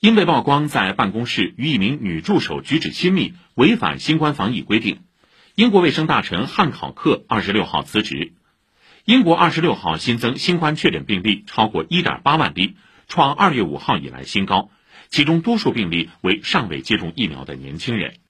[0.00, 5.00] 因被曝光在办公室与一名女助手举止亲密违反新冠防疫规定。
[5.54, 8.32] 英国卫生大臣汉考克二十六号辞职。
[9.04, 12.76] 英国二十六号新增新冠确诊病例超过一点八万例
[13.06, 14.70] 创二月五号以来新高。
[15.08, 18.23] 其中多数病例为尚未接种疫苗的年轻人。